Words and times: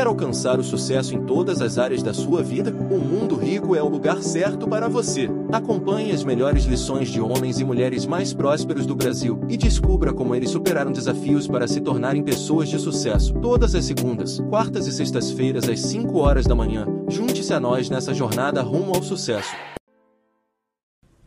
Quer 0.00 0.06
alcançar 0.06 0.58
o 0.58 0.64
sucesso 0.64 1.14
em 1.14 1.26
todas 1.26 1.60
as 1.60 1.76
áreas 1.76 2.02
da 2.02 2.14
sua 2.14 2.42
vida? 2.42 2.70
O 2.70 2.98
Mundo 2.98 3.36
Rico 3.36 3.76
é 3.76 3.82
o 3.82 3.88
lugar 3.90 4.22
certo 4.22 4.66
para 4.66 4.88
você. 4.88 5.28
Acompanhe 5.52 6.10
as 6.10 6.24
melhores 6.24 6.64
lições 6.64 7.10
de 7.10 7.20
homens 7.20 7.60
e 7.60 7.64
mulheres 7.64 8.06
mais 8.06 8.32
prósperos 8.32 8.86
do 8.86 8.96
Brasil 8.96 9.38
e 9.46 9.58
descubra 9.58 10.10
como 10.14 10.34
eles 10.34 10.48
superaram 10.48 10.90
desafios 10.90 11.46
para 11.46 11.68
se 11.68 11.82
tornarem 11.82 12.22
pessoas 12.22 12.70
de 12.70 12.78
sucesso. 12.78 13.34
Todas 13.42 13.74
as 13.74 13.84
segundas, 13.84 14.40
quartas 14.48 14.86
e 14.86 14.92
sextas-feiras 14.92 15.68
às 15.68 15.80
5 15.80 16.18
horas 16.18 16.46
da 16.46 16.54
manhã. 16.54 16.86
Junte-se 17.06 17.52
a 17.52 17.60
nós 17.60 17.90
nessa 17.90 18.14
jornada 18.14 18.62
rumo 18.62 18.94
ao 18.94 19.02
sucesso. 19.02 19.54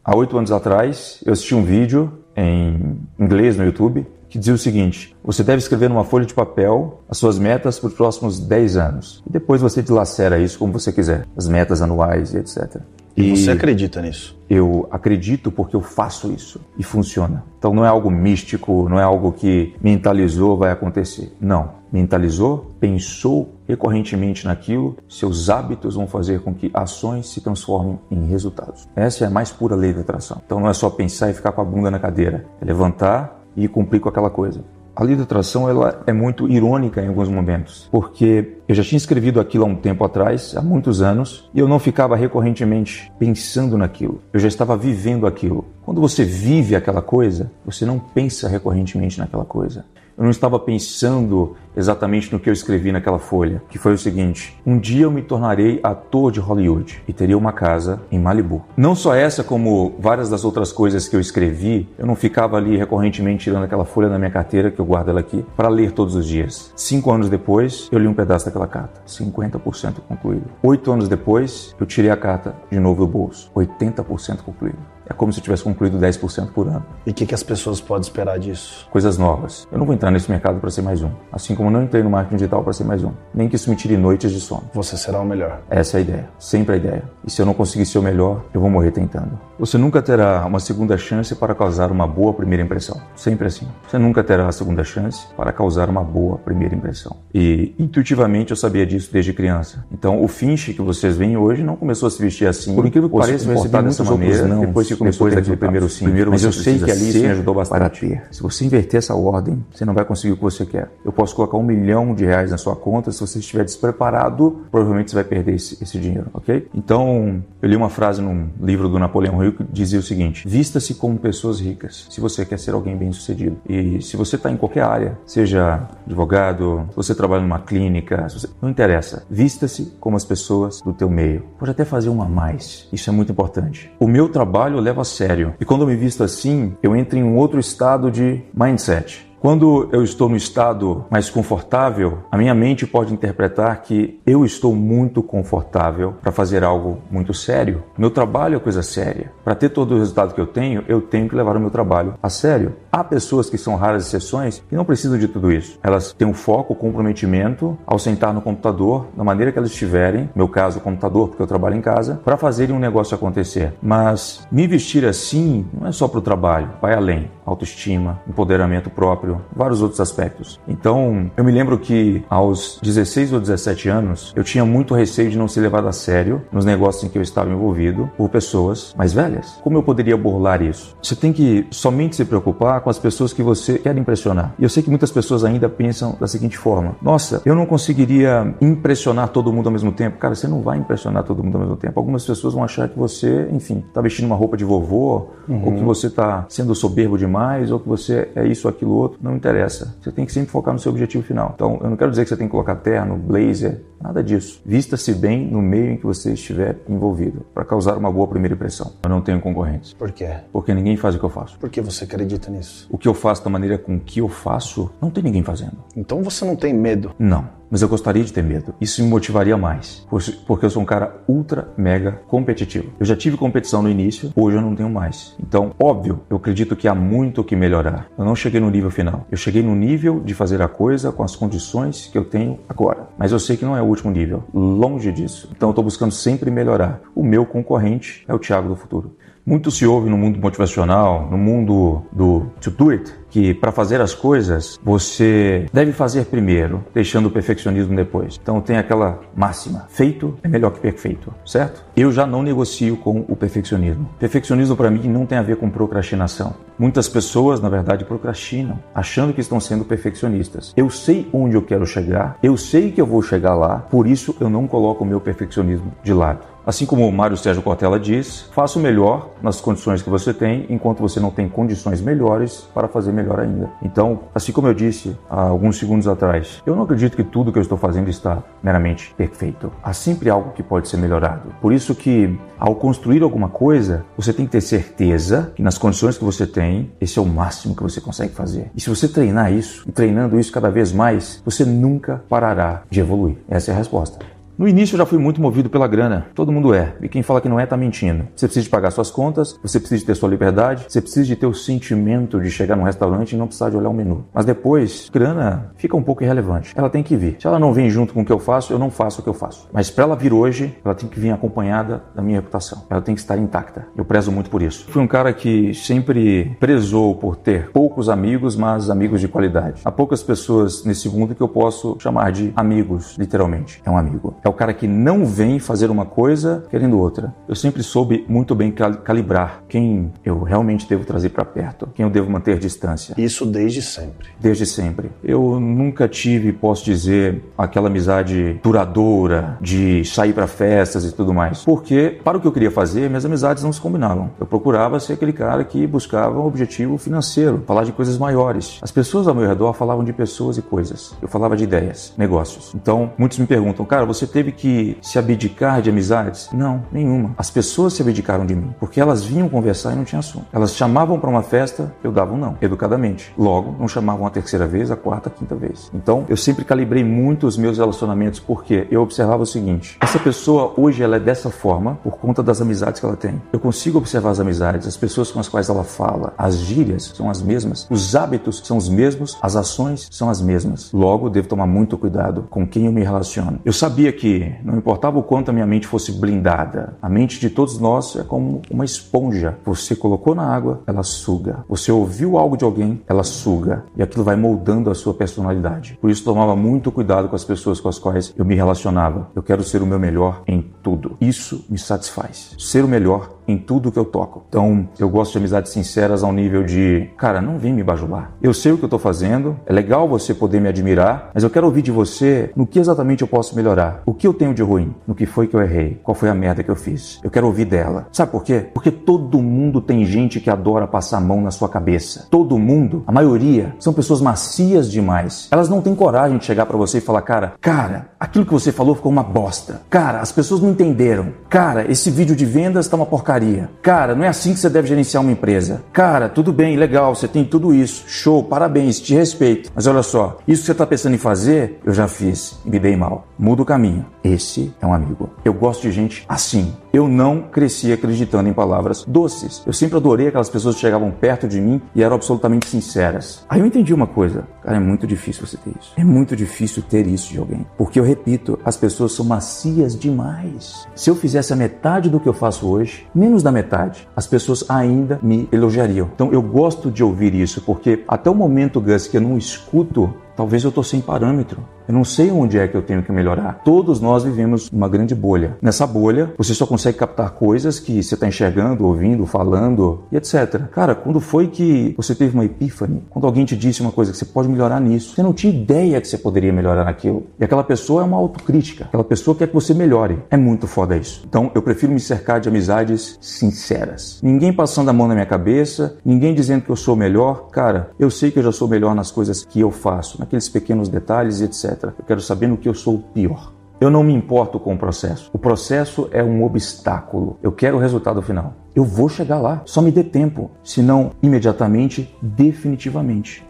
Há 0.04 0.18
oito 0.18 0.36
anos 0.36 0.52
atrás, 0.52 1.22
eu 1.24 1.32
assisti 1.32 1.54
um 1.54 1.64
vídeo 1.64 2.12
em 2.36 2.98
inglês 3.20 3.56
no 3.56 3.66
YouTube 3.66 4.04
que 4.34 4.40
dizia 4.40 4.56
o 4.56 4.58
seguinte: 4.58 5.16
você 5.24 5.44
deve 5.44 5.60
escrever 5.60 5.90
numa 5.90 6.04
folha 6.04 6.26
de 6.26 6.34
papel 6.34 7.02
as 7.08 7.20
suas 7.20 7.38
metas 7.38 7.78
para 7.78 7.88
os 7.88 7.94
próximos 7.94 8.40
10 8.40 8.78
anos. 8.78 9.24
E 9.28 9.32
depois 9.32 9.62
você 9.62 9.84
dilacera 9.84 10.40
isso 10.40 10.58
como 10.58 10.74
você 10.74 10.92
quiser, 10.92 11.28
as 11.38 11.48
metas 11.48 11.84
anuais 11.84 12.34
e 12.34 12.40
etc. 12.40 12.82
E 13.16 13.30
você 13.30 13.52
acredita 13.52 14.02
nisso? 14.02 14.36
Eu 14.50 14.88
acredito 14.90 15.52
porque 15.52 15.76
eu 15.76 15.82
faço 15.82 16.32
isso 16.32 16.60
e 16.80 16.84
funciona. 16.84 17.44
Então 17.60 17.72
não 17.72 17.86
é 17.86 17.88
algo 17.88 18.10
místico, 18.10 18.90
não 18.90 19.00
é 19.00 19.04
algo 19.04 19.32
que 19.32 19.76
mentalizou 19.80 20.58
vai 20.58 20.72
acontecer. 20.72 21.32
Não. 21.40 21.84
Mentalizou, 21.92 22.72
pensou 22.80 23.54
recorrentemente 23.68 24.48
naquilo, 24.48 24.98
seus 25.08 25.48
hábitos 25.52 25.94
vão 25.94 26.08
fazer 26.08 26.42
com 26.42 26.56
que 26.56 26.72
ações 26.74 27.28
se 27.28 27.40
transformem 27.40 28.00
em 28.10 28.26
resultados. 28.26 28.88
Essa 28.96 29.26
é 29.26 29.28
a 29.28 29.30
mais 29.30 29.52
pura 29.52 29.76
lei 29.76 29.94
da 29.94 30.02
atração. 30.02 30.42
Então 30.44 30.60
não 30.60 30.68
é 30.68 30.74
só 30.74 30.90
pensar 30.90 31.30
e 31.30 31.36
ficar 31.36 31.52
com 31.52 31.62
a 31.62 31.66
bunda 31.66 31.92
na 31.92 32.00
cadeira, 32.00 32.48
é 32.60 32.66
levantar 32.66 33.43
e 33.56 33.68
cumprir 33.68 34.00
com 34.00 34.10
aquela 34.10 34.30
coisa. 34.30 34.62
A 34.96 35.04
lei 35.04 35.16
da 35.16 35.24
atração 35.24 35.68
ela 35.68 36.04
é 36.06 36.14
muito 36.14 36.48
irônica 36.48 37.02
em 37.02 37.08
alguns 37.08 37.28
momentos, 37.28 37.90
porque 37.92 38.58
eu 38.68 38.76
já 38.76 38.84
tinha 38.84 38.98
escrevido 38.98 39.40
aquilo 39.40 39.64
há 39.64 39.68
um 39.68 39.76
tempo 39.76 40.04
atrás, 40.04 40.56
há 40.56 40.62
muitos 40.62 41.02
anos, 41.02 41.50
e 41.52 41.60
eu 41.60 41.68
não 41.68 41.80
ficava 41.80 42.16
recorrentemente 42.16 43.12
pensando 43.18 43.76
naquilo. 43.76 44.22
Eu 44.32 44.40
já 44.40 44.48
estava 44.48 44.78
vivendo 44.78 45.26
aquilo. 45.26 45.66
Quando 45.84 46.00
você 46.00 46.24
vive 46.24 46.76
aquela 46.76 47.02
coisa, 47.02 47.52
você 47.66 47.88
não 47.88 47.98
pensa 47.98 48.48
recorrentemente 48.48 49.18
naquela 49.18 49.46
coisa. 49.46 49.84
Eu 50.18 50.24
não 50.24 50.32
estava 50.32 50.60
pensando 50.60 51.56
exatamente 51.76 52.32
no 52.32 52.40
que 52.40 52.50
eu 52.50 52.54
escrevi 52.54 52.92
naquela 52.92 53.20
folha, 53.20 53.64
que 53.70 53.78
foi 53.78 53.94
o 53.94 53.98
seguinte: 53.98 54.60
um 54.66 54.78
dia 54.78 55.06
eu 55.06 55.12
me 55.12 55.22
tornarei 55.22 55.80
ator 55.84 56.32
de 56.32 56.40
Hollywood 56.40 57.02
e 57.08 57.14
teria 57.14 57.38
uma 57.38 57.52
casa 57.52 58.02
em 58.12 58.20
Malibu. 58.20 58.64
Não 58.78 58.96
só 58.96 59.16
essa, 59.16 59.44
como 59.44 59.96
várias 60.00 60.30
das 60.30 60.46
outras 60.46 60.72
coisas 60.72 61.08
que 61.08 61.16
eu 61.16 61.20
escrevi, 61.20 61.88
eu 61.98 62.06
não 62.06 62.16
ficava 62.16 62.58
ali 62.58 62.78
recorrentemente 62.78 63.46
tirando 63.46 63.64
aquela 63.64 63.86
folha 63.86 64.10
da 64.10 64.20
minha 64.20 64.32
carteira, 64.32 64.70
que 64.70 64.80
eu 64.80 64.86
guardo 64.86 65.10
ela 65.10 65.20
aqui, 65.20 65.44
para 65.56 65.68
ler 65.68 65.92
todos 65.92 66.16
os 66.16 66.26
dias. 66.28 66.72
Cinco 66.76 67.12
anos 67.12 67.30
depois, 67.30 67.90
eu 67.92 68.00
li 68.00 68.08
um 68.08 68.14
pedaço 68.14 68.46
daquela 68.46 68.68
carta, 68.68 69.02
50% 69.08 69.96
concluído. 70.08 70.46
Oito 70.62 70.92
anos 70.92 71.10
depois, 71.10 71.76
eu 71.80 71.86
tirei 71.86 72.12
a 72.12 72.18
carta 72.18 72.56
de 72.72 72.80
novo 72.80 73.06
do 73.06 73.12
bolso, 73.12 73.52
80% 73.56 74.42
concluído. 74.44 74.93
É 75.10 75.14
como 75.14 75.32
se 75.32 75.40
eu 75.40 75.44
tivesse 75.44 75.64
concluído 75.64 75.98
10% 75.98 76.52
por 76.52 76.68
ano. 76.68 76.86
E 77.06 77.12
o 77.12 77.14
que, 77.14 77.26
que 77.26 77.36
as 77.36 77.44
pessoas 77.44 77.82
podem 77.82 78.02
esperar 78.02 78.40
disso? 78.40 78.88
Coisas 78.92 79.18
novas. 79.18 79.68
Eu 79.72 79.78
não 79.78 79.86
vou 79.86 79.94
entrar 79.94 80.12
nesse 80.12 80.30
mercado 80.30 80.60
para 80.60 80.70
ser 80.70 80.82
mais 80.82 81.02
um. 81.02 81.10
Assim 81.32 81.56
como 81.56 81.70
não 81.70 81.84
entrei 81.84 82.04
no 82.04 82.10
marketing 82.10 82.38
digital 82.38 82.64
para 82.64 82.74
ser 82.74 82.84
mais 82.84 83.04
um. 83.04 83.12
Nem 83.34 83.50
que 83.50 83.56
isso 83.56 83.70
me 83.70 83.76
tire 83.76 83.98
noites 83.98 84.32
de 84.32 84.40
sono. 84.40 84.64
Você 84.74 84.98
será 84.98 85.20
o 85.20 85.26
melhor. 85.26 85.62
Essa 85.70 85.98
é 85.98 86.00
a 86.00 86.02
ideia. 86.02 86.30
Sempre 86.40 86.76
a 86.76 86.78
ideia. 86.78 87.04
E 87.26 87.32
se 87.32 87.42
eu 87.42 87.46
não 87.46 87.54
conseguir 87.54 87.86
ser 87.86 88.00
o 88.00 88.02
melhor, 88.02 88.44
eu 88.54 88.62
vou 88.62 88.70
morrer 88.70 88.92
tentando. 88.92 89.40
Você 89.60 89.78
nunca 89.78 90.02
terá 90.02 90.46
uma 90.46 90.60
segunda 90.60 90.98
chance 90.98 91.36
para 91.36 91.54
causar 91.54 91.92
uma 91.92 92.08
boa 92.08 92.34
primeira 92.34 92.64
impressão. 92.64 93.02
Sempre 93.16 93.48
assim. 93.48 93.68
Você 93.88 93.98
nunca 93.98 94.24
terá 94.24 94.48
a 94.48 94.52
segunda 94.52 94.84
chance 94.84 95.28
para 95.36 95.52
causar 95.52 95.90
uma 95.90 96.04
boa 96.04 96.38
primeira 96.38 96.76
impressão. 96.76 97.18
E 97.34 97.74
intuitivamente 97.78 98.52
eu 98.52 98.58
sabia 98.58 98.86
disso 98.86 99.12
desde 99.12 99.34
criança. 99.34 99.86
Então 99.92 100.24
o 100.24 100.28
Finch 100.28 100.74
que 100.74 100.82
vocês 100.82 101.18
veem 101.18 101.38
hoje 101.38 101.64
não 101.64 101.76
começou 101.76 102.08
a 102.08 102.10
se 102.10 102.22
vestir 102.22 102.48
assim. 102.48 102.76
Por 102.76 102.86
incrível 102.86 103.10
que 103.10 103.18
pareça, 103.18 103.46
eu 103.46 103.56
recebi 103.56 103.84
dessa 103.84 104.04
maneira 104.04 104.48
não, 104.48 104.62
depois 104.62 104.88
começou 104.96 105.28
depois 105.28 105.36
daquele 105.36 105.58
primeiro 105.58 105.90
sim. 105.90 106.06
Primeiro 106.06 106.32
Mas 106.32 106.44
eu 106.44 106.52
sei 106.52 106.80
que 106.80 106.92
ali 106.92 107.10
isso 107.10 107.20
me 107.20 107.28
ajudou 107.28 107.54
bastante. 107.56 108.22
Se 108.32 108.42
você 108.42 108.66
inverter 108.66 108.98
essa 108.98 109.16
ordem, 109.16 109.64
você 109.72 109.86
não 109.86 109.94
vai 109.94 110.06
conseguir 110.06 110.34
o 110.34 110.38
que 110.38 110.44
você 110.44 110.66
quer. 110.66 110.92
Eu 111.04 111.12
posso 111.12 111.36
colocar 111.36 111.58
um 111.58 111.64
milhão 111.64 112.14
de 112.14 112.26
reais 112.26 112.52
na 112.52 112.58
sua 112.58 112.76
conta, 112.76 113.12
se 113.12 113.20
você 113.20 113.40
estiver 113.40 113.64
despreparado, 113.64 114.64
provavelmente 114.72 115.12
você 115.12 115.16
vai 115.16 115.24
perder 115.24 115.56
esse, 115.56 115.78
esse 115.82 116.00
dinheiro, 116.00 116.28
ok? 116.34 116.68
Então, 116.74 117.44
eu 117.62 117.70
li 117.70 117.76
uma 117.76 117.90
frase 117.90 118.22
num 118.22 118.50
livro 118.62 118.90
do 118.90 119.00
Napoleão 119.00 119.44
Hill 119.44 119.54
que 119.54 119.64
dizia 119.64 120.00
o 120.00 120.04
seguinte: 120.04 120.48
vista-se 120.48 120.96
como 120.96 121.18
pessoas 121.18 121.60
ricas, 121.60 122.08
se 122.10 122.20
você 122.20 122.46
quer 122.46 122.60
ser 122.60 122.72
alguém 122.72 122.96
bem 122.96 123.12
sucedido. 123.12 123.58
E 123.68 124.02
se 124.02 124.18
você 124.18 124.36
está 124.36 124.52
em 124.52 124.58
qualquer 124.58 124.84
área, 124.84 125.18
seja 125.26 125.88
advogado, 126.06 126.86
se 126.90 126.96
você 126.96 127.16
trabalha 127.16 127.42
numa 127.42 127.60
clínica, 127.60 128.28
você... 128.30 128.48
não 128.62 128.70
interessa. 128.70 129.26
Vista-se 129.30 129.94
como 130.00 130.18
as 130.18 130.26
pessoas 130.26 130.82
do 130.82 130.94
teu 130.94 131.10
meio. 131.10 131.44
Pode 131.58 131.72
até 131.72 131.86
fazer 131.86 132.10
uma 132.10 132.26
a 132.26 132.30
mais. 132.30 132.88
Isso 132.92 133.10
é 133.10 133.14
muito 133.14 133.32
importante. 133.32 133.92
O 134.00 134.08
meu 134.08 134.30
trabalho 134.30 134.80
levo 134.84 135.02
a 135.02 135.06
sério. 135.06 135.56
E 135.60 135.66
quando 135.66 135.82
eu 135.82 135.88
me 135.88 135.96
visto 135.96 136.24
assim, 136.24 136.76
eu 136.84 136.96
entro 136.96 137.18
em 137.18 137.24
um 137.24 137.38
outro 137.38 137.60
estado 137.60 138.12
de 138.12 138.42
mindset. 138.54 139.34
Quando 139.44 139.90
eu 139.92 140.02
estou 140.02 140.30
no 140.30 140.38
estado 140.38 141.04
mais 141.12 141.30
confortável, 141.30 142.20
a 142.32 142.38
minha 142.38 142.56
mente 142.56 142.88
pode 142.88 143.14
interpretar 143.14 143.82
que 143.82 144.22
eu 144.26 144.46
estou 144.46 144.74
muito 144.74 145.22
confortável 145.22 146.14
para 146.22 146.32
fazer 146.32 146.64
algo 146.64 147.02
muito 147.12 147.34
sério. 147.34 147.84
Meu 147.98 148.10
trabalho 148.10 148.56
é 148.56 148.60
coisa 148.60 148.82
séria. 148.82 149.34
Para 149.44 149.54
ter 149.54 149.68
todo 149.68 149.96
o 149.96 149.98
resultado 149.98 150.34
que 150.34 150.40
eu 150.40 150.48
tenho, 150.48 150.86
eu 150.88 151.02
tenho 151.02 151.28
que 151.28 151.36
levar 151.36 151.58
o 151.58 151.60
meu 151.60 151.70
trabalho 151.70 152.14
a 152.24 152.30
sério. 152.30 152.74
Há 152.96 153.04
pessoas 153.04 153.50
que 153.50 153.58
são 153.58 153.76
raras 153.76 154.06
exceções 154.06 154.62
que 154.70 154.76
não 154.76 154.86
precisam 154.86 155.18
de 155.18 155.28
tudo 155.28 155.52
isso. 155.52 155.80
Elas 155.82 156.14
têm 156.14 156.28
um 156.28 156.34
foco, 156.34 156.74
o 156.74 156.76
comprometimento 156.76 157.76
ao 157.88 157.98
sentar 157.98 158.32
no 158.32 158.40
computador, 158.40 159.08
da 159.18 159.24
maneira 159.24 159.52
que 159.52 159.58
elas 159.58 159.72
estiverem, 159.72 160.30
meu 160.36 160.48
caso, 160.48 160.78
o 160.78 160.82
computador, 160.82 161.30
porque 161.30 161.42
eu 161.42 161.48
trabalho 161.48 161.76
em 161.76 161.82
casa, 161.82 162.22
para 162.24 162.38
fazerem 162.38 162.76
um 162.76 162.78
negócio 162.78 163.16
acontecer. 163.16 163.74
Mas 163.82 164.48
me 164.52 164.68
vestir 164.68 165.06
assim 165.06 165.66
não 165.74 165.88
é 165.88 165.92
só 165.92 166.08
para 166.08 166.20
o 166.20 166.22
trabalho, 166.22 166.70
vai 166.80 166.94
além. 166.94 167.32
Autoestima, 167.44 168.22
empoderamento 168.28 168.92
próprio 168.92 169.42
vários 169.56 169.82
outros 169.82 170.00
aspectos. 170.00 170.60
Então, 170.68 171.32
eu 171.36 171.44
me 171.44 171.52
lembro 171.52 171.80
que 171.80 172.24
aos 172.30 172.80
16 172.84 173.34
ou 173.34 173.40
17 173.40 173.90
anos, 173.90 174.32
eu 174.36 174.44
tinha 174.44 174.64
muito 174.64 174.94
receio 174.94 175.32
de 175.32 175.38
não 175.38 175.48
ser 175.48 175.62
levado 175.62 175.88
a 175.88 175.92
sério 175.92 176.44
nos 176.52 176.64
negócios 176.64 177.04
em 177.04 177.10
que 177.10 177.18
eu 177.18 177.24
estava 177.24 177.50
envolvido 177.50 178.08
por 178.16 178.30
pessoas 178.30 178.94
mais 178.96 179.12
velhas. 179.14 179.60
Como 179.64 179.80
eu 179.80 179.84
poderia 179.84 180.16
burlar 180.16 180.62
isso? 180.62 180.96
Você 181.02 181.16
tem 181.16 181.34
que 181.34 181.66
somente 181.72 182.16
se 182.16 182.24
preocupar 182.24 182.83
com 182.84 182.90
as 182.90 183.00
pessoas 183.00 183.34
que 183.34 183.42
você 183.42 183.78
quer 183.78 183.98
impressionar. 183.98 184.54
E 184.60 184.64
eu 184.64 184.70
sei 184.70 184.84
que 184.84 184.90
muitas 184.90 185.12
pessoas 185.12 185.44
ainda 185.44 185.68
pensam 185.70 186.16
da 186.20 186.28
seguinte 186.28 186.58
forma: 186.58 186.96
nossa, 187.02 187.42
eu 187.46 187.56
não 187.56 187.66
conseguiria 187.66 188.54
impressionar 188.62 189.30
todo 189.30 189.52
mundo 189.52 189.68
ao 189.68 189.72
mesmo 189.72 189.92
tempo. 189.92 190.18
Cara, 190.18 190.36
você 190.36 190.48
não 190.48 190.62
vai 190.62 190.78
impressionar 190.78 191.24
todo 191.24 191.44
mundo 191.44 191.56
ao 191.56 191.62
mesmo 191.62 191.78
tempo. 191.78 192.00
Algumas 192.00 192.26
pessoas 192.26 192.54
vão 192.54 192.64
achar 192.64 192.90
que 192.90 192.98
você, 192.98 193.48
enfim, 193.52 193.84
está 193.88 194.02
vestindo 194.02 194.26
uma 194.26 194.36
roupa 194.36 194.58
de 194.58 194.66
vovô, 194.66 195.28
uhum. 195.48 195.66
ou 195.66 195.72
que 195.74 195.84
você 195.84 196.08
está 196.08 196.46
sendo 196.50 196.76
soberbo 196.76 197.18
demais, 197.18 197.72
ou 197.72 197.80
que 197.80 197.88
você 197.88 198.30
é 198.36 198.46
isso, 198.46 198.68
aquilo, 198.68 198.94
outro 198.94 199.20
não 199.22 199.36
interessa. 199.36 199.96
Você 200.02 200.12
tem 200.12 200.26
que 200.26 200.32
sempre 200.32 200.52
focar 200.52 200.74
no 200.74 200.80
seu 200.80 200.92
objetivo 200.92 201.24
final. 201.24 201.52
Então, 201.56 201.80
eu 201.82 201.90
não 201.90 201.98
quero 201.98 202.12
dizer 202.12 202.24
que 202.24 202.30
você 202.30 202.38
tem 202.38 202.48
que 202.48 202.52
colocar 202.52 202.76
terno, 202.76 203.16
blazer, 203.16 203.82
nada 204.04 204.22
disso. 204.22 204.62
Vista-se 204.66 205.14
bem 205.14 205.48
no 205.48 205.62
meio 205.62 205.92
em 205.94 205.98
que 205.98 206.06
você 206.06 206.34
estiver 206.34 206.78
envolvido, 206.90 207.46
para 207.54 207.64
causar 207.64 207.98
uma 207.98 208.12
boa 208.12 208.28
primeira 208.28 208.54
impressão. 208.54 208.92
Eu 209.02 209.10
não 209.10 209.22
tenho 209.22 209.40
concorrentes. 209.40 209.94
Por 209.94 210.12
quê? 210.12 210.36
Porque 210.52 210.74
ninguém 210.74 210.98
faz 210.98 211.16
o 211.16 211.20
que 211.20 211.24
eu 211.24 211.30
faço. 211.30 211.58
Por 211.58 211.70
que 211.70 211.80
você 211.80 212.04
acredita 212.04 212.52
nisso? 212.52 212.86
O 212.90 212.98
que 212.98 213.08
eu 213.08 213.14
faço 213.14 213.44
da 213.44 213.50
maneira 213.50 213.78
com 213.78 213.98
que 213.98 214.20
eu 214.20 214.28
faço, 214.28 214.92
não 215.02 215.10
tem 215.10 215.24
ninguém 215.24 215.44
fazendo. 215.44 215.78
Então 215.96 216.22
você 216.22 216.44
não 216.44 216.56
tem 216.56 216.74
medo? 216.74 217.16
Não 217.18 217.63
mas 217.74 217.82
eu 217.82 217.90
gostaria 217.90 218.24
de 218.24 218.32
ter 218.32 218.44
medo. 218.44 218.76
Isso 218.80 219.02
me 219.04 219.10
motivaria 219.10 219.58
mais, 219.58 220.06
porque 220.46 220.64
eu 220.64 220.70
sou 220.70 220.84
um 220.84 220.86
cara 220.86 221.24
ultra 221.28 221.70
mega 221.76 222.22
competitivo. 222.28 222.94
Eu 223.00 223.06
já 223.08 223.16
tive 223.16 223.36
competição 223.36 223.82
no 223.82 223.90
início, 223.90 224.32
hoje 224.36 224.58
eu 224.58 224.62
não 224.62 224.76
tenho 224.76 224.92
mais. 224.92 225.36
Então, 225.40 225.72
óbvio, 225.82 226.20
eu 226.30 226.38
acredito 226.38 226.76
que 226.76 226.88
há 226.88 226.94
muito 226.94 227.42
o 227.42 227.44
que 227.44 227.56
melhorar. 227.56 228.06
Eu 228.16 228.26
não 228.26 228.36
cheguei 228.36 228.62
no 228.62 228.70
nível 228.70 228.92
final. 228.92 229.26
Eu 229.32 229.38
cheguei 229.38 229.64
no 229.64 229.74
nível 229.74 230.20
de 230.20 230.36
fazer 230.36 230.62
a 230.62 230.68
coisa 230.68 231.12
com 231.12 231.24
as 231.24 231.36
condições 231.36 232.06
que 232.12 232.16
eu 232.16 232.26
tenho 232.26 232.60
agora. 232.70 233.08
Mas 233.18 233.32
eu 233.32 233.40
sei 233.40 233.58
que 233.58 233.66
não 233.66 233.76
é 233.76 233.82
o 233.82 233.86
último 233.86 234.12
nível, 234.12 234.44
longe 234.54 235.12
disso. 235.12 235.50
Então 235.58 235.70
eu 235.70 235.72
estou 235.72 235.84
buscando 235.84 236.12
sempre 236.12 236.52
melhorar. 236.52 237.02
O 237.16 237.24
meu 237.24 237.44
concorrente 237.44 238.24
é 238.28 238.36
o 238.36 238.38
Thiago 238.38 238.70
do 238.70 238.76
futuro. 238.76 239.16
Muito 239.46 239.70
se 239.72 239.86
ouve 239.86 240.10
no 240.10 240.18
mundo 240.18 240.40
motivacional, 240.40 241.28
no 241.30 241.38
mundo 241.38 242.04
do 242.14 242.48
to 242.62 242.72
do 242.72 242.92
it, 242.92 243.14
que 243.30 243.54
para 243.54 243.74
fazer 243.74 244.00
as 244.00 244.14
coisas 244.14 244.80
você 244.82 245.66
deve 245.74 245.92
fazer 245.92 246.26
primeiro, 246.28 246.82
deixando 246.94 247.26
o 247.26 247.32
perfeccionismo 247.32 247.94
depois. 247.94 248.40
Então 248.42 248.62
tem 248.62 248.78
aquela 248.78 249.20
máxima: 249.36 249.86
feito 249.90 250.38
é 250.44 250.48
melhor 250.48 250.72
que 250.72 250.80
perfeito, 250.80 251.34
certo? 251.46 251.84
Eu 251.94 252.10
já 252.10 252.26
não 252.26 252.42
negocio 252.42 252.96
com 252.96 253.26
o 253.28 253.36
perfeccionismo. 253.36 254.10
Perfeccionismo 254.18 254.78
para 254.78 254.90
mim 254.90 255.10
não 255.10 255.26
tem 255.26 255.38
a 255.38 255.42
ver 255.42 255.58
com 255.58 255.70
procrastinação. 255.70 256.54
Muitas 256.80 257.10
pessoas, 257.10 257.60
na 257.60 257.70
verdade, 257.70 258.06
procrastinam, 258.06 258.80
achando 258.96 259.34
que 259.34 259.42
estão 259.42 259.60
sendo 259.60 259.84
perfeccionistas. 259.84 260.74
Eu 260.78 260.90
sei 260.90 261.28
onde 261.34 261.56
eu 261.56 261.62
quero 261.62 261.86
chegar, 261.86 262.38
eu 262.42 262.56
sei 262.56 262.92
que 262.92 263.02
eu 263.02 263.06
vou 263.06 263.22
chegar 263.22 263.56
lá, 263.56 263.80
por 263.80 264.08
isso 264.08 264.36
eu 264.40 264.50
não 264.50 264.68
coloco 264.68 265.04
o 265.04 265.08
meu 265.08 265.20
perfeccionismo 265.20 265.92
de 266.02 266.14
lado. 266.14 266.53
Assim 266.66 266.86
como 266.86 267.08
o 267.08 267.12
Mário 267.12 267.36
Sérgio 267.36 267.62
Cortella 267.62 268.00
diz, 268.00 268.50
faça 268.54 268.80
o 268.80 268.82
melhor 268.82 269.32
nas 269.42 269.60
condições 269.60 270.02
que 270.02 270.10
você 270.10 270.34
tem, 270.34 270.66
enquanto 270.70 271.02
você 271.02 271.20
não 271.20 271.30
tem 271.30 271.50
condições 271.50 272.00
melhores 272.02 272.70
para 272.74 272.88
fazer 272.88 273.12
melhor 273.12 273.42
ainda. 273.42 273.70
Então, 273.82 274.22
assim 274.34 274.54
como 274.54 274.68
eu 274.68 274.74
disse 274.74 275.18
há 275.30 275.42
alguns 275.42 275.78
segundos 275.78 276.08
atrás, 276.08 276.62
eu 276.66 276.76
não 276.76 276.84
acredito 276.84 277.18
que 277.18 277.24
tudo 277.24 277.52
que 277.52 277.58
eu 277.58 277.62
estou 277.62 277.78
fazendo 277.78 278.10
está 278.10 278.42
meramente 278.62 279.14
perfeito. 279.18 279.72
Há 279.84 279.92
sempre 279.92 280.30
algo 280.30 280.52
que 280.52 280.64
pode 280.64 280.88
ser 280.88 280.98
melhorado. 280.98 281.54
Por 281.62 281.74
isso 281.74 281.94
que, 281.94 282.40
ao 282.58 282.76
construir 282.76 283.24
alguma 283.24 283.50
coisa, 283.50 284.06
você 284.16 284.32
tem 284.32 284.46
que 284.46 284.52
ter 284.54 284.62
certeza 284.62 285.52
que 285.56 285.62
nas 285.62 285.78
condições 285.78 286.18
que 286.18 286.24
você 286.24 286.48
tem, 286.48 286.92
esse 287.02 287.20
é 287.20 287.22
o 287.22 287.26
máximo 287.26 287.76
que 287.76 287.84
você 287.84 288.00
consegue 288.00 288.34
fazer. 288.34 288.72
E 288.74 288.80
se 288.80 288.90
você 288.90 289.08
treinar 289.08 289.52
isso, 289.52 289.84
e 289.88 289.92
treinando 289.92 290.40
isso 290.40 290.52
cada 290.52 290.70
vez 290.70 290.94
mais, 290.94 291.42
você 291.44 291.66
nunca 291.66 292.24
parará 292.30 292.84
de 292.90 293.02
evoluir. 293.02 293.38
Essa 293.50 293.72
é 293.72 293.74
a 293.74 293.78
resposta. 293.78 294.33
No 294.56 294.68
início 294.68 294.94
eu 294.94 295.00
já 295.00 295.06
fui 295.06 295.18
muito 295.18 295.42
movido 295.42 295.68
pela 295.68 295.88
grana. 295.88 296.28
Todo 296.36 296.52
mundo 296.52 296.76
é. 296.76 296.96
E 297.02 297.10
quem 297.10 297.24
fala 297.24 297.42
que 297.42 297.50
não 297.50 297.60
é, 297.60 297.66
tá 297.66 297.76
mentindo. 297.76 298.28
Você 298.36 298.46
precisa 298.46 298.64
de 298.64 298.70
pagar 298.70 298.92
suas 298.92 299.10
contas, 299.10 299.60
você 299.64 299.80
precisa 299.80 300.02
de 300.02 300.06
ter 300.06 300.16
sua 300.16 300.30
liberdade, 300.30 300.86
você 300.88 301.02
precisa 301.02 301.26
de 301.26 301.36
ter 301.36 301.48
o 301.48 301.54
sentimento 301.56 302.40
de 302.40 302.52
chegar 302.52 302.76
num 302.76 302.84
restaurante 302.84 303.32
e 303.32 303.36
não 303.36 303.48
precisar 303.48 303.72
de 303.72 303.78
olhar 303.78 303.90
o 303.90 303.94
menu. 303.94 304.26
Mas 304.32 304.46
depois, 304.46 305.10
grana 305.12 305.72
fica 305.76 305.98
um 305.98 306.04
pouco 306.04 306.24
irrelevante. 306.24 306.72
Ela 306.76 306.90
tem 306.90 307.02
que 307.02 307.16
vir. 307.16 307.38
Se 307.40 307.48
ela 307.48 307.58
não 307.58 307.74
vem 307.74 307.90
junto 307.90 308.14
com 308.14 308.22
o 308.22 308.26
que 308.26 308.32
eu 308.32 308.38
faço, 308.38 308.72
eu 308.72 308.78
não 308.78 308.92
faço 308.92 309.22
o 309.22 309.24
que 309.24 309.30
eu 309.30 309.34
faço. 309.34 309.68
Mas 309.74 309.90
para 309.90 310.04
ela 310.04 310.16
vir 310.16 310.32
hoje, 310.32 310.78
ela 310.86 310.94
tem 310.94 311.10
que 311.10 311.20
vir 311.20 311.32
acompanhada 311.32 312.04
da 312.14 312.22
minha 312.22 312.38
reputação. 312.38 312.84
Ela 312.92 313.02
tem 313.02 313.16
que 313.16 313.22
estar 313.22 313.38
intacta. 313.40 313.88
Eu 313.98 314.06
prezo 314.06 314.32
muito 314.32 314.52
por 314.52 314.62
isso. 314.62 314.86
Fui 314.88 315.02
um 315.02 315.08
cara 315.08 315.34
que 315.34 315.74
sempre 315.74 316.56
prezou 316.60 317.16
por 317.16 317.36
ter 317.36 317.72
poucos 317.72 318.08
amigos, 318.08 318.56
mas 318.56 318.92
amigos 318.92 319.20
de 319.20 319.28
qualidade. 319.28 319.82
Há 319.84 319.92
poucas 319.92 320.22
pessoas 320.22 320.86
nesse 320.86 321.10
mundo 321.10 321.34
que 321.34 321.42
eu 321.42 321.48
posso 321.48 321.98
chamar 322.00 322.32
de 322.32 322.54
amigos, 322.56 323.18
literalmente. 323.18 323.82
É 323.84 323.90
um 323.90 323.98
amigo 323.98 324.36
é 324.44 324.50
o 324.50 324.54
cara 324.54 324.74
que 324.74 324.88
não 324.88 325.26
vem 325.26 325.58
fazer 325.58 325.90
uma 325.90 326.06
coisa 326.06 326.64
querendo 326.70 327.00
outra. 327.00 327.34
Eu 327.48 327.56
sempre 327.56 327.82
soube 327.82 328.26
muito 328.28 328.54
bem 328.54 328.72
calibrar 328.72 329.64
quem 329.70 330.12
eu 330.26 330.44
realmente 330.44 330.88
devo 330.88 331.06
trazer 331.06 331.30
para 331.30 331.46
perto, 331.46 331.88
quem 331.94 332.04
eu 332.04 332.10
devo 332.10 332.30
manter 332.30 332.60
distância. 332.60 333.16
Isso 333.18 333.46
desde 333.46 333.82
sempre. 333.82 334.30
Desde 334.40 334.66
sempre. 334.66 335.12
Eu 335.24 335.60
nunca 335.60 336.08
tive, 336.08 336.52
posso 336.52 336.84
dizer, 336.84 337.42
aquela 337.58 337.88
amizade 337.88 338.60
duradoura 338.62 339.58
de 339.62 340.04
sair 340.04 340.34
para 340.34 340.48
festas 340.48 341.06
e 341.06 341.12
tudo 341.14 341.34
mais. 341.34 341.64
Porque, 341.64 342.20
para 342.24 342.38
o 342.38 342.42
que 342.42 342.48
eu 342.48 342.52
queria 342.52 342.72
fazer, 342.72 343.10
minhas 343.10 343.26
amizades 343.26 343.64
não 343.64 343.72
se 343.72 343.80
combinavam. 343.80 344.32
Eu 344.40 344.46
procurava 344.46 345.00
ser 345.00 345.14
aquele 345.14 345.34
cara 345.34 345.64
que 345.64 345.88
buscava 345.88 346.40
um 346.40 346.46
objetivo 346.46 346.98
financeiro, 346.98 347.64
falar 347.66 347.84
de 347.86 347.92
coisas 347.92 348.18
maiores. 348.18 348.80
As 348.82 348.92
pessoas 348.92 349.28
ao 349.28 349.36
meu 349.36 349.48
redor 349.48 349.74
falavam 349.74 350.04
de 350.04 350.12
pessoas 350.12 350.58
e 350.58 350.62
coisas. 350.62 351.16
Eu 351.22 351.28
falava 351.28 351.56
de 351.56 351.64
ideias, 351.64 352.14
negócios. 352.18 352.74
Então, 352.76 353.12
muitos 353.18 353.40
me 353.40 353.48
perguntam, 353.48 353.86
cara, 353.86 354.06
você 354.06 354.28
teve 354.34 354.52
que 354.52 354.98
se 355.00 355.20
abdicar 355.20 355.80
de 355.80 355.92
amizades? 355.92 356.50
Não, 356.52 356.84
nenhuma. 356.92 357.36
As 357.38 357.52
pessoas 357.52 357.94
se 357.94 358.02
abdicaram 358.02 358.46
de 358.46 358.56
mim, 358.56 358.74
porque 358.80 359.00
elas 359.00 359.24
vinham 359.24 359.48
conversar 359.48 359.94
e 359.94 359.96
não 359.96 360.04
tinha 360.04 360.20
assunto. 360.20 360.48
Elas 360.52 360.76
chamavam 360.76 361.20
para 361.20 361.30
uma 361.30 361.44
festa, 361.44 361.94
eu 362.04 362.12
dava 362.12 362.34
um 362.34 362.38
não, 362.38 362.58
educadamente. 362.60 363.32
Logo, 363.38 363.76
não 363.80 363.88
chamavam 363.88 364.26
a 364.26 364.32
terceira 364.32 364.66
vez, 364.66 364.90
a 364.90 364.96
quarta, 364.96 365.30
a 365.30 365.32
quinta 365.32 365.56
vez. 365.56 365.92
Então, 365.94 366.26
eu 366.28 366.36
sempre 366.36 366.66
calibrei 366.66 367.04
muito 367.04 367.46
os 367.46 367.58
meus 367.58 367.78
relacionamentos, 367.78 368.40
porque 368.40 368.88
eu 368.90 369.04
observava 369.04 369.44
o 369.44 369.46
seguinte: 369.46 369.98
essa 370.02 370.18
pessoa 370.18 370.74
hoje 370.76 371.04
ela 371.04 371.18
é 371.18 371.20
dessa 371.20 371.52
forma 371.52 372.00
por 372.04 372.18
conta 372.18 372.42
das 372.42 372.60
amizades 372.60 373.00
que 373.00 373.06
ela 373.06 373.16
tem. 373.16 373.40
Eu 373.54 373.60
consigo 373.60 374.00
observar 374.00 374.32
as 374.32 374.40
amizades, 374.40 374.88
as 374.88 374.98
pessoas 374.98 375.32
com 375.32 375.40
as 375.40 375.48
quais 375.48 375.70
ela 375.70 375.84
fala, 375.84 376.34
as 376.38 376.58
gírias 376.58 377.14
são 377.16 377.30
as 377.30 377.42
mesmas, 377.42 377.86
os 377.90 378.16
hábitos 378.16 378.64
são 378.66 378.78
os 378.78 378.90
mesmos, 378.90 379.38
as 379.42 379.56
ações 379.56 380.08
são 380.10 380.28
as 380.28 380.42
mesmas. 380.42 380.92
Logo, 380.92 381.30
devo 381.30 381.48
tomar 381.48 381.68
muito 381.68 381.98
cuidado 382.00 382.48
com 382.50 382.68
quem 382.68 382.88
eu 382.88 382.92
me 382.92 383.04
relaciono. 383.04 383.60
Eu 383.64 383.74
sabia 383.74 384.12
que 384.12 384.23
que 384.24 384.56
não 384.64 384.78
importava 384.78 385.20
o 385.20 385.24
quanto 385.24 385.50
a 385.50 385.54
minha 385.54 385.68
mente 385.68 385.86
fosse 385.86 386.14
blindada, 386.14 386.96
a 387.02 387.10
mente 387.10 387.42
de 387.42 387.50
todos 387.50 387.78
nós 387.78 388.16
é 388.16 388.24
como 388.24 388.62
uma 388.72 388.86
esponja. 388.86 389.58
Você 389.66 389.98
colocou 389.98 390.34
na 390.34 390.44
água, 390.44 390.82
ela 390.88 391.04
suga. 391.04 391.66
Você 391.68 391.92
ouviu 391.92 392.38
algo 392.38 392.56
de 392.56 392.64
alguém, 392.64 393.02
ela 393.06 393.26
suga. 393.26 393.84
E 393.98 394.02
aquilo 394.02 394.24
vai 394.24 394.38
moldando 394.38 394.90
a 394.90 394.96
sua 394.96 395.14
personalidade. 395.14 395.98
Por 396.00 396.10
isso, 396.10 396.24
tomava 396.24 396.56
muito 396.56 396.90
cuidado 396.90 397.28
com 397.28 397.36
as 397.36 397.44
pessoas 397.44 397.82
com 397.82 397.90
as 397.90 398.00
quais 398.00 398.34
eu 398.38 398.46
me 398.46 398.56
relacionava. 398.56 399.30
Eu 399.36 399.44
quero 399.44 399.62
ser 399.62 399.82
o 399.82 399.86
meu 399.86 400.00
melhor 400.00 400.42
em 400.48 400.72
tudo. 400.82 401.18
Isso 401.20 401.66
me 401.70 401.78
satisfaz. 401.78 402.56
Ser 402.58 402.86
o 402.86 402.88
melhor 402.88 403.30
em 403.48 403.58
tudo 403.58 403.92
que 403.92 404.00
eu 404.00 404.06
toco. 404.06 404.44
Então, 404.50 404.88
eu 405.00 405.10
gosto 405.10 405.34
de 405.34 405.38
amizades 405.40 405.72
sinceras 405.72 406.24
ao 406.24 406.32
nível 406.32 406.64
de, 406.64 407.10
cara, 407.18 407.42
não 407.42 407.58
vem 407.58 407.74
me 407.74 407.84
bajular. 407.84 408.32
Eu 408.42 408.54
sei 408.54 408.72
o 408.72 408.78
que 408.78 408.86
eu 408.86 408.90
tô 408.90 409.00
fazendo, 409.00 409.58
é 409.66 409.74
legal 409.74 410.08
você 410.08 410.34
poder 410.34 410.60
me 410.60 410.70
admirar, 410.70 411.32
mas 411.34 411.44
eu 411.44 411.50
quero 411.50 411.66
ouvir 411.66 411.82
de 411.82 411.92
você 411.92 412.52
no 412.56 412.66
que 412.66 412.80
exatamente 412.80 413.22
eu 413.22 413.28
posso 413.28 413.56
melhorar. 413.56 414.02
O 414.06 414.14
que 414.14 414.28
eu 414.28 414.34
tenho 414.34 414.54
de 414.54 414.62
ruim? 414.62 414.94
No 415.08 415.16
que 415.16 415.26
foi 415.26 415.48
que 415.48 415.56
eu 415.56 415.62
errei? 415.62 416.00
Qual 416.04 416.16
foi 416.16 416.30
a 416.30 416.34
merda 416.34 416.64
que 416.64 416.72
eu 416.72 416.76
fiz? 416.76 417.20
Eu 417.24 417.30
quero 417.30 417.48
ouvir 417.48 417.66
dela. 417.66 418.08
Sabe 418.12 418.32
por 418.32 418.44
quê? 418.44 418.66
Porque 418.74 418.92
todo 418.92 419.42
mundo 419.42 419.82
tem 419.82 420.06
gente 420.06 420.40
que 420.40 420.50
adora 420.50 420.88
passar 420.88 421.18
a 421.18 421.22
mão 421.22 421.42
na 421.42 421.52
sua 421.52 421.70
cabeça. 421.70 422.28
Todo 422.30 422.58
mundo, 422.58 423.04
a 423.08 423.12
maioria, 423.12 423.76
são 423.80 423.94
pessoas 423.94 424.22
macias 424.22 424.92
demais. 424.92 425.48
Elas 425.52 425.70
não 425.70 425.82
têm 425.82 425.96
coragem 425.96 426.38
de 426.38 426.46
chegar 426.46 426.66
para 426.66 426.78
você 426.78 426.98
e 426.98 427.02
falar, 427.02 427.22
cara, 427.22 427.54
cara, 427.60 428.10
aquilo 428.20 428.46
que 428.46 428.54
você 428.54 428.72
falou 428.72 428.96
ficou 428.96 429.12
uma 429.12 429.24
bosta. 429.24 429.82
Cara, 429.90 430.20
as 430.20 430.32
pessoas 430.32 430.62
não 430.62 430.70
entenderam. 430.70 431.34
Cara, 431.50 431.90
esse 431.92 432.10
vídeo 432.10 432.36
de 432.36 432.46
vendas 432.46 432.88
tá 432.88 432.96
uma 432.96 433.06
porcaria 433.06 433.33
Cara, 433.82 434.16
não 434.16 434.24
é 434.24 434.28
assim 434.28 434.54
que 434.54 434.60
você 434.60 434.70
deve 434.70 434.88
gerenciar 434.88 435.24
uma 435.24 435.32
empresa. 435.32 435.84
Cara, 435.92 436.30
tudo 436.30 436.54
bem, 436.54 436.78
legal, 436.78 437.16
você 437.16 437.28
tem 437.28 437.44
tudo 437.44 437.74
isso. 437.74 438.06
Show, 438.08 438.44
parabéns, 438.44 439.00
te 439.00 439.14
respeito. 439.14 439.72
Mas 439.74 439.88
olha 439.88 440.04
só, 440.04 440.40
isso 440.48 440.62
que 440.62 440.66
você 440.68 440.72
está 440.72 440.86
pensando 440.86 441.16
em 441.16 441.20
fazer, 441.20 441.80
eu 441.86 441.94
já 441.94 442.08
fiz 442.08 442.60
e 442.66 442.70
me 442.70 442.80
dei 442.80 442.96
mal. 442.96 443.28
Muda 443.38 443.62
o 443.62 443.66
caminho. 443.66 444.06
Esse 444.24 444.74
é 444.82 444.86
um 444.86 444.94
amigo. 444.94 445.30
Eu 445.44 445.54
gosto 445.54 445.82
de 445.82 445.92
gente 445.92 446.26
assim. 446.30 446.74
Eu 446.94 447.08
não 447.08 447.42
cresci 447.42 447.92
acreditando 447.92 448.48
em 448.48 448.54
palavras 448.54 449.04
doces. 449.06 449.64
Eu 449.66 449.74
sempre 449.74 449.98
adorei 449.98 450.28
aquelas 450.28 450.50
pessoas 450.50 450.76
que 450.76 450.82
chegavam 450.82 451.12
perto 451.12 451.48
de 451.48 451.60
mim 451.60 451.82
e 451.96 452.04
eram 452.04 452.16
absolutamente 452.16 452.68
sinceras. 452.68 453.44
Aí 453.50 453.60
eu 453.60 453.66
entendi 453.66 453.94
uma 453.94 454.08
coisa. 454.08 454.48
Cara, 454.62 454.78
é 454.78 454.80
muito 454.80 455.08
difícil 455.08 455.46
você 455.46 455.58
ter 455.58 455.72
isso. 455.80 455.94
É 455.98 456.04
muito 456.04 456.36
difícil 456.36 456.84
ter 456.84 457.08
isso 457.08 457.32
de 457.34 457.40
alguém. 457.40 457.66
Porque 457.78 458.00
eu 458.00 458.04
repito, 458.04 458.60
as 458.64 458.78
pessoas 458.78 459.12
são 459.12 459.26
macias 459.26 459.98
demais. 459.98 460.88
Se 460.96 461.10
eu 461.10 461.16
fizesse 461.16 461.52
a 461.52 461.56
metade 461.56 462.10
do 462.10 462.20
que 462.20 462.30
eu 462.30 462.34
faço 462.34 462.68
hoje, 462.68 463.08
menos 463.24 463.42
da 463.42 463.52
metade, 463.52 464.06
as 464.14 464.28
pessoas 464.28 464.70
ainda 464.70 465.18
me 465.24 465.48
elogiariam. 465.50 466.10
Então 466.14 466.34
eu 466.34 466.42
gosto 466.42 466.92
de 466.92 467.02
ouvir 467.02 467.34
isso, 467.34 467.62
porque 467.62 468.04
até 468.06 468.30
o 468.30 468.36
momento, 468.36 468.82
Gus, 468.82 469.08
que 469.08 469.16
eu 469.16 469.22
não 469.22 469.38
escuto 469.38 470.14
Talvez 470.36 470.64
eu 470.64 470.70
estou 470.70 470.84
sem 470.84 471.00
parâmetro. 471.00 471.64
Eu 471.88 471.94
não 471.94 472.04
sei 472.04 472.32
onde 472.32 472.58
é 472.58 472.68
que 472.68 472.76
eu 472.76 472.82
tenho 472.82 473.04
que 473.04 473.12
melhorar. 473.12 473.62
Todos 473.64 474.00
nós 474.00 474.24
vivemos 474.24 474.70
uma 474.72 474.88
grande 474.88 475.14
bolha. 475.14 475.58
Nessa 475.62 475.86
bolha, 475.86 476.34
você 476.38 476.54
só 476.54 476.66
consegue 476.66 476.98
captar 476.98 477.32
coisas 477.32 477.80
que 477.80 478.02
você 478.02 478.14
está 478.14 478.28
enxergando, 478.28 478.86
ouvindo, 478.86 479.26
falando 479.26 480.04
e 480.12 480.18
etc. 480.18 480.68
Cara, 480.72 480.96
quando 480.96 481.20
foi 481.20 481.48
que 481.48 481.94
você 481.98 482.16
teve 482.16 482.34
uma 482.34 482.46
epífane? 482.46 483.04
Quando 483.10 483.26
alguém 483.26 483.46
te 483.46 483.56
disse 483.56 483.82
uma 483.82 483.92
coisa 483.92 484.12
que 484.12 484.18
você 484.18 484.26
pode 484.26 484.48
melhorar 484.48 484.80
nisso, 484.80 485.16
você 485.16 485.24
não 485.24 485.34
tinha 485.34 485.54
ideia 485.54 486.00
que 486.00 486.08
você 486.08 486.18
poderia 486.18 486.54
melhorar 486.54 486.86
naquilo. 486.86 487.28
E 487.40 487.44
aquela 487.44 487.64
pessoa 487.64 488.02
é 488.02 488.06
uma 488.06 488.18
autocrítica. 488.18 488.86
Aquela 488.86 489.04
pessoa 489.04 489.36
quer 489.36 489.48
que 489.48 489.54
você 489.54 489.74
melhore. 489.74 490.20
É 490.30 490.38
muito 490.38 490.68
foda 490.68 490.96
isso. 490.96 491.24
Então, 491.28 491.52
eu 491.54 491.62
prefiro 491.62 491.92
me 491.92 492.00
cercar 492.00 492.40
de 492.40 492.50
amizades 492.50 493.18
sinceras. 493.22 494.20
Ninguém 494.22 494.54
passando 494.54 494.90
a 494.90 494.94
mão 494.94 495.08
na 495.08 495.14
minha 495.14 495.26
cabeça, 495.26 495.98
ninguém 496.04 496.34
dizendo 496.34 496.64
que 496.64 496.70
eu 496.70 496.76
sou 496.76 496.96
melhor. 496.96 497.50
Cara, 497.52 497.92
eu 498.00 498.10
sei 498.10 498.32
que 498.32 498.40
eu 498.40 498.44
já 498.44 498.52
sou 498.52 498.68
melhor 498.68 498.96
nas 498.96 499.12
coisas 499.12 499.46
que 499.46 499.60
eu 499.60 499.72
faço 499.72 500.20
naqueles 500.20 500.48
pequenos 500.50 500.90
detalhes 500.90 501.42
e 501.42 501.48
Eu 501.82 502.06
quero 502.06 502.22
saber 502.22 502.48
no 502.48 502.58
que 502.58 502.70
eu 502.70 502.74
sou 502.74 502.96
o 502.96 503.00
pior. 503.00 503.54
Eu 503.80 503.90
não 503.90 504.04
me 504.04 504.14
importo 504.14 504.60
com 504.60 504.74
o 504.74 504.78
processo. 504.78 505.30
O 505.34 505.38
processo 505.38 506.08
é 506.12 506.24
um 506.24 506.44
obstáculo. 506.44 507.38
Eu 507.44 507.52
quero 507.52 507.78
o 507.78 507.80
resultado 507.80 508.22
final. 508.22 508.54
Eu 508.74 508.86
vou 508.86 509.10
chegar 509.10 509.40
lá. 509.40 509.62
Só 509.66 509.82
me 509.82 509.92
dê 509.92 510.04
tempo. 510.04 510.52
Se 510.64 510.82
não 510.82 511.12
imediatamente, 511.22 512.16
definitivamente. 512.22 513.46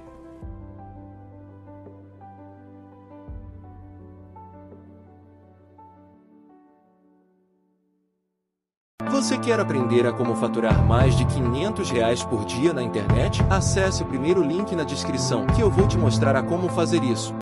Você 9.23 9.37
quer 9.37 9.57
aprender 9.57 10.05
a 10.05 10.11
como 10.11 10.35
faturar 10.35 10.85
mais 10.85 11.15
de 11.15 11.23
500 11.25 11.89
reais 11.91 12.23
por 12.23 12.43
dia 12.43 12.73
na 12.73 12.83
internet? 12.83 13.41
Acesse 13.49 14.03
o 14.03 14.05
primeiro 14.05 14.43
link 14.43 14.75
na 14.75 14.83
descrição 14.83 15.45
que 15.45 15.61
eu 15.61 15.69
vou 15.69 15.87
te 15.87 15.97
mostrar 15.97 16.35
a 16.35 16.43
como 16.43 16.67
fazer 16.67 17.01
isso. 17.03 17.33